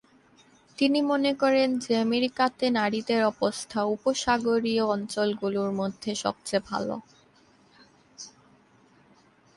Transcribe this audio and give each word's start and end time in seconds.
তিনি 0.77 0.99
মনে 1.01 1.31
করেন 1.33 1.69
যে 1.79 1.93
আমিরাতে 1.97 2.65
নারীদের 2.71 3.21
অবস্থা 3.25 3.79
উপসাগরীয় 3.95 4.83
অঞ্চলগুলোর 4.87 5.69
মধ্যে 5.79 6.11
সবচেয়ে 6.15 6.65
ভাল। 6.69 6.85